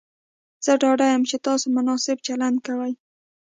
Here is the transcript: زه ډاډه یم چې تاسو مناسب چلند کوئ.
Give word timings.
زه 0.65 0.71
ډاډه 0.81 1.05
یم 1.13 1.23
چې 1.29 1.37
تاسو 1.45 1.65
مناسب 1.77 2.17
چلند 2.27 2.57
کوئ. 2.67 2.93